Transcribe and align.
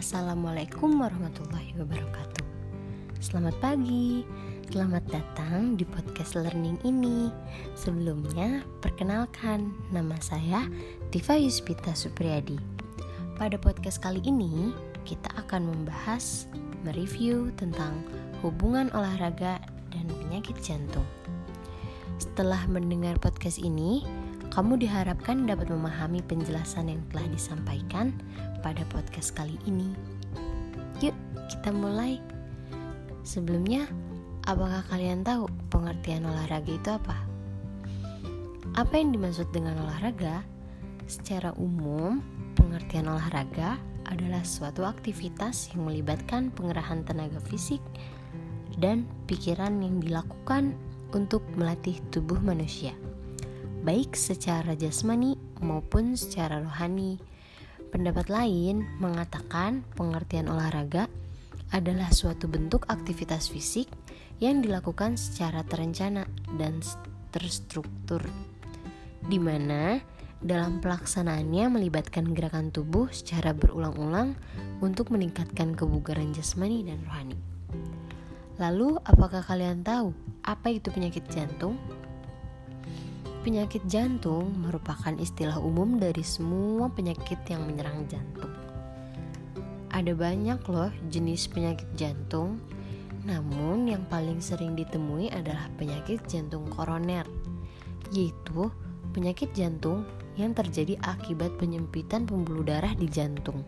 Assalamualaikum 0.00 0.96
warahmatullahi 0.96 1.76
wabarakatuh. 1.76 2.48
Selamat 3.20 3.52
pagi, 3.60 4.24
selamat 4.72 5.04
datang 5.12 5.76
di 5.76 5.84
podcast 5.84 6.40
learning 6.40 6.80
ini. 6.88 7.28
Sebelumnya, 7.76 8.64
perkenalkan 8.80 9.76
nama 9.92 10.16
saya 10.24 10.64
Tifa 11.12 11.36
Yuspita 11.36 11.92
Supriyadi. 11.92 12.56
Pada 13.36 13.60
podcast 13.60 14.00
kali 14.00 14.24
ini, 14.24 14.72
kita 15.04 15.28
akan 15.36 15.68
membahas 15.68 16.48
mereview 16.80 17.52
tentang 17.60 18.00
hubungan 18.40 18.88
olahraga 18.96 19.60
dan 19.92 20.08
penyakit 20.16 20.56
jantung. 20.64 21.04
Setelah 22.16 22.64
mendengar 22.72 23.20
podcast 23.20 23.60
ini, 23.60 24.08
kamu 24.50 24.82
diharapkan 24.82 25.46
dapat 25.46 25.70
memahami 25.70 26.26
penjelasan 26.26 26.90
yang 26.90 27.02
telah 27.14 27.26
disampaikan 27.30 28.10
pada 28.66 28.82
podcast 28.90 29.30
kali 29.30 29.54
ini. 29.62 29.94
Yuk, 30.98 31.14
kita 31.46 31.70
mulai. 31.70 32.18
Sebelumnya, 33.22 33.86
apakah 34.50 34.82
kalian 34.90 35.22
tahu 35.22 35.46
pengertian 35.70 36.26
olahraga 36.26 36.66
itu 36.66 36.90
apa? 36.90 37.16
Apa 38.74 38.98
yang 38.98 39.14
dimaksud 39.14 39.46
dengan 39.54 39.78
olahraga? 39.86 40.42
Secara 41.06 41.54
umum, 41.54 42.18
pengertian 42.58 43.06
olahraga 43.06 43.78
adalah 44.10 44.42
suatu 44.42 44.82
aktivitas 44.82 45.70
yang 45.70 45.86
melibatkan 45.86 46.50
pengerahan 46.50 47.06
tenaga 47.06 47.38
fisik 47.46 47.82
dan 48.82 49.06
pikiran 49.30 49.78
yang 49.78 50.02
dilakukan 50.02 50.74
untuk 51.14 51.42
melatih 51.54 51.98
tubuh 52.10 52.38
manusia 52.42 52.94
baik 53.80 54.12
secara 54.16 54.76
jasmani 54.76 55.36
maupun 55.64 56.16
secara 56.16 56.60
rohani. 56.60 57.16
Pendapat 57.90 58.30
lain 58.30 58.86
mengatakan 59.02 59.82
pengertian 59.98 60.46
olahraga 60.46 61.10
adalah 61.74 62.12
suatu 62.14 62.46
bentuk 62.46 62.86
aktivitas 62.86 63.50
fisik 63.50 63.90
yang 64.38 64.62
dilakukan 64.62 65.18
secara 65.18 65.66
terencana 65.66 66.26
dan 66.58 66.78
terstruktur, 67.30 68.22
di 69.26 69.38
mana 69.38 69.98
dalam 70.40 70.80
pelaksanaannya 70.80 71.68
melibatkan 71.68 72.32
gerakan 72.32 72.72
tubuh 72.72 73.12
secara 73.12 73.52
berulang-ulang 73.52 74.32
untuk 74.80 75.12
meningkatkan 75.12 75.76
kebugaran 75.76 76.32
jasmani 76.32 76.80
dan 76.82 77.04
rohani. 77.04 77.36
Lalu, 78.56 78.96
apakah 79.04 79.44
kalian 79.44 79.84
tahu 79.84 80.12
apa 80.44 80.68
itu 80.72 80.88
penyakit 80.92 81.24
jantung? 81.28 81.76
Penyakit 83.40 83.80
jantung 83.88 84.52
merupakan 84.52 85.16
istilah 85.16 85.56
umum 85.56 85.96
dari 85.96 86.20
semua 86.20 86.92
penyakit 86.92 87.40
yang 87.48 87.64
menyerang 87.64 88.04
jantung. 88.04 88.52
Ada 89.88 90.12
banyak 90.12 90.60
loh 90.68 90.92
jenis 91.08 91.48
penyakit 91.48 91.88
jantung, 91.96 92.60
namun 93.24 93.88
yang 93.88 94.04
paling 94.12 94.44
sering 94.44 94.76
ditemui 94.76 95.32
adalah 95.32 95.72
penyakit 95.80 96.20
jantung 96.28 96.68
koroner, 96.68 97.24
yaitu 98.12 98.68
penyakit 99.16 99.48
jantung 99.56 100.04
yang 100.36 100.52
terjadi 100.52 101.00
akibat 101.00 101.56
penyempitan 101.56 102.28
pembuluh 102.28 102.60
darah 102.60 102.92
di 102.92 103.08
jantung. 103.08 103.64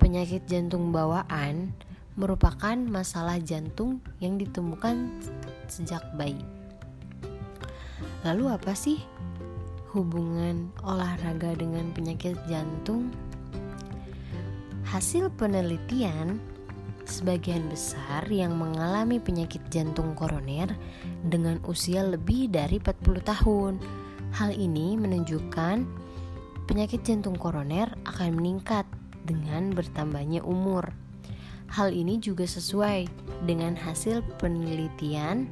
Penyakit 0.00 0.48
jantung 0.48 0.88
bawaan 0.88 1.76
merupakan 2.16 2.80
masalah 2.88 3.36
jantung 3.44 4.00
yang 4.24 4.40
ditemukan 4.40 5.20
sejak 5.68 6.00
bayi. 6.16 6.40
Lalu 8.26 8.50
apa 8.50 8.74
sih 8.74 8.98
hubungan 9.94 10.74
olahraga 10.82 11.54
dengan 11.54 11.94
penyakit 11.94 12.34
jantung? 12.50 13.14
Hasil 14.82 15.30
penelitian 15.38 16.42
sebagian 17.06 17.70
besar 17.70 18.26
yang 18.26 18.58
mengalami 18.58 19.22
penyakit 19.22 19.62
jantung 19.70 20.18
koroner 20.18 20.74
dengan 21.22 21.62
usia 21.70 22.02
lebih 22.02 22.50
dari 22.50 22.82
40 22.82 23.22
tahun. 23.22 23.78
Hal 24.34 24.58
ini 24.58 24.98
menunjukkan 24.98 25.86
penyakit 26.66 27.06
jantung 27.06 27.38
koroner 27.38 27.94
akan 28.10 28.42
meningkat 28.42 28.90
dengan 29.22 29.70
bertambahnya 29.70 30.42
umur. 30.42 30.90
Hal 31.70 31.94
ini 31.94 32.18
juga 32.18 32.42
sesuai 32.42 33.06
dengan 33.46 33.78
hasil 33.78 34.26
penelitian 34.42 35.46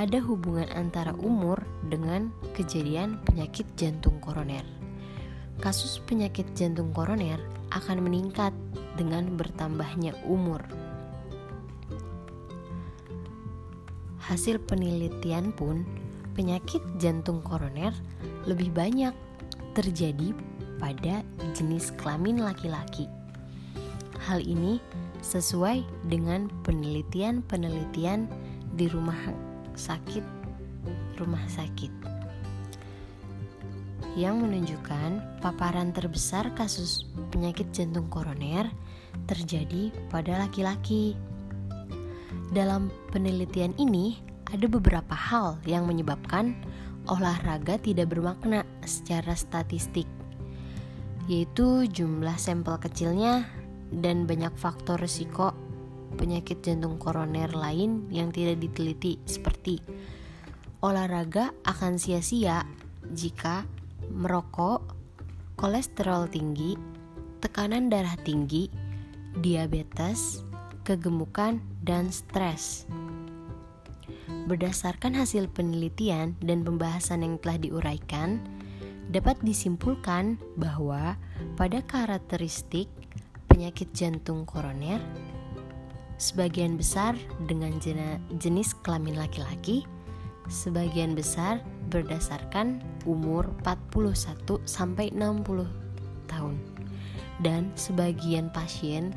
ada 0.00 0.16
hubungan 0.24 0.64
antara 0.72 1.12
umur 1.20 1.60
dengan 1.92 2.32
kejadian 2.56 3.20
penyakit 3.28 3.68
jantung 3.76 4.16
koroner. 4.24 4.64
Kasus 5.60 6.00
penyakit 6.08 6.48
jantung 6.56 6.88
koroner 6.96 7.36
akan 7.68 8.08
meningkat 8.08 8.56
dengan 8.96 9.36
bertambahnya 9.36 10.16
umur. 10.24 10.64
Hasil 14.24 14.56
penelitian 14.64 15.52
pun, 15.52 15.84
penyakit 16.32 16.80
jantung 16.96 17.44
koroner 17.44 17.92
lebih 18.48 18.72
banyak 18.72 19.12
terjadi 19.76 20.32
pada 20.80 21.20
jenis 21.52 21.92
kelamin 22.00 22.40
laki-laki. 22.40 23.04
Hal 24.16 24.40
ini 24.40 24.80
sesuai 25.20 25.84
dengan 26.08 26.48
penelitian-penelitian 26.64 28.24
di 28.80 28.88
rumah 28.88 29.49
sakit 29.80 30.24
rumah 31.16 31.40
sakit 31.48 31.88
yang 34.18 34.42
menunjukkan 34.42 35.40
paparan 35.40 35.94
terbesar 35.96 36.50
kasus 36.52 37.08
penyakit 37.30 37.70
jantung 37.72 38.10
koroner 38.10 38.66
terjadi 39.30 39.94
pada 40.10 40.44
laki-laki. 40.44 41.14
Dalam 42.50 42.90
penelitian 43.14 43.70
ini, 43.78 44.18
ada 44.50 44.66
beberapa 44.66 45.14
hal 45.14 45.62
yang 45.62 45.86
menyebabkan 45.86 46.58
olahraga 47.06 47.78
tidak 47.78 48.10
bermakna 48.10 48.66
secara 48.82 49.38
statistik, 49.38 50.10
yaitu 51.30 51.86
jumlah 51.86 52.34
sampel 52.34 52.74
kecilnya 52.82 53.46
dan 53.94 54.26
banyak 54.26 54.50
faktor 54.58 54.98
risiko 54.98 55.54
penyakit 56.18 56.62
jantung 56.64 56.98
koroner 56.98 57.50
lain 57.52 58.08
yang 58.10 58.34
tidak 58.34 58.58
diteliti 58.62 59.20
seperti 59.28 59.78
olahraga 60.80 61.52
akan 61.68 62.00
sia-sia 62.00 62.64
jika 63.12 63.68
merokok, 64.08 64.96
kolesterol 65.60 66.26
tinggi, 66.32 66.74
tekanan 67.44 67.92
darah 67.92 68.16
tinggi, 68.24 68.72
diabetes, 69.44 70.40
kegemukan, 70.82 71.60
dan 71.84 72.08
stres. 72.08 72.88
Berdasarkan 74.48 75.14
hasil 75.14 75.52
penelitian 75.52 76.34
dan 76.40 76.64
pembahasan 76.64 77.22
yang 77.22 77.36
telah 77.38 77.60
diuraikan, 77.60 78.40
dapat 79.12 79.36
disimpulkan 79.44 80.40
bahwa 80.56 81.20
pada 81.60 81.84
karakteristik 81.84 82.88
penyakit 83.52 83.90
jantung 83.92 84.48
koroner 84.48 85.02
sebagian 86.20 86.76
besar 86.76 87.16
dengan 87.48 87.80
jenis 88.36 88.76
kelamin 88.84 89.16
laki-laki, 89.16 89.88
sebagian 90.52 91.16
besar 91.16 91.64
berdasarkan 91.88 92.84
umur 93.08 93.48
41 93.64 94.60
sampai 94.68 95.08
60 95.16 95.64
tahun. 96.28 96.60
Dan 97.40 97.72
sebagian 97.72 98.52
pasien 98.52 99.16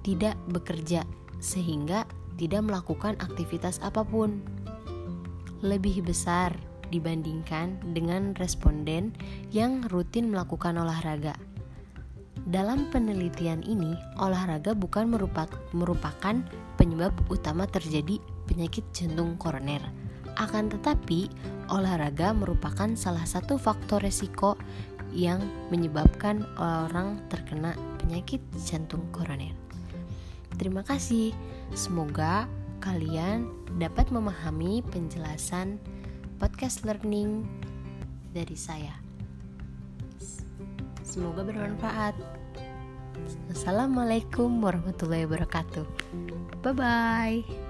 tidak 0.00 0.40
bekerja 0.48 1.04
sehingga 1.44 2.08
tidak 2.40 2.64
melakukan 2.64 3.20
aktivitas 3.20 3.76
apa 3.84 4.00
pun. 4.00 4.40
Lebih 5.60 6.08
besar 6.08 6.56
dibandingkan 6.88 7.76
dengan 7.92 8.32
responden 8.40 9.12
yang 9.52 9.84
rutin 9.92 10.32
melakukan 10.32 10.80
olahraga. 10.80 11.36
Dalam 12.48 12.88
penelitian 12.88 13.60
ini, 13.60 13.92
olahraga 14.16 14.72
bukan 14.72 15.10
merupakan 15.76 16.36
penyebab 16.80 17.12
utama 17.28 17.68
terjadi 17.68 18.16
penyakit 18.48 18.82
jantung 18.96 19.36
koroner. 19.36 19.84
Akan 20.40 20.72
tetapi, 20.72 21.28
olahraga 21.68 22.32
merupakan 22.32 22.88
salah 22.96 23.28
satu 23.28 23.60
faktor 23.60 24.00
resiko 24.00 24.56
yang 25.12 25.42
menyebabkan 25.68 26.46
orang 26.56 27.20
terkena 27.28 27.76
penyakit 28.00 28.40
jantung 28.56 29.04
koroner. 29.12 29.52
Terima 30.56 30.80
kasih. 30.80 31.36
Semoga 31.76 32.48
kalian 32.80 33.46
dapat 33.76 34.08
memahami 34.08 34.80
penjelasan 34.88 35.76
podcast 36.40 36.88
learning 36.88 37.44
dari 38.32 38.56
saya. 38.56 39.09
Semoga 41.10 41.42
bermanfaat. 41.42 42.14
Assalamualaikum 43.50 44.62
warahmatullahi 44.62 45.26
wabarakatuh. 45.26 45.82
Bye 46.62 46.74
bye. 46.78 47.69